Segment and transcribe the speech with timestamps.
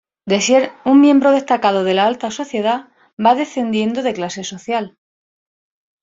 [0.25, 2.87] De ser un miembro destacado de la alta sociedad
[3.23, 4.97] va descendiendo de clase social.